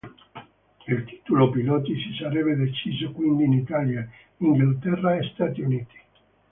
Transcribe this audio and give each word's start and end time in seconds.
Il 0.87 1.03
titolo 1.05 1.51
piloti 1.51 1.93
si 1.93 2.15
sarebbe 2.17 2.55
deciso 2.55 3.11
quindi 3.11 3.43
in 3.43 3.53
Italia, 3.53 4.09
Inghilterra 4.37 5.13
e 5.15 5.29
Stati 5.35 5.61
Uniti. 5.61 5.99